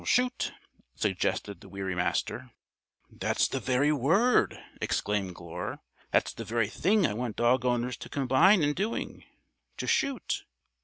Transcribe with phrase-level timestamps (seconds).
[0.03, 0.51] "Shoot!"
[0.95, 2.49] suggested the weary Master.
[3.11, 5.77] "That's the very word!" exclaimed Glure.
[6.09, 9.23] "That's the very thing I want dog owners to combine in doing.
[9.77, 10.43] To shoot!"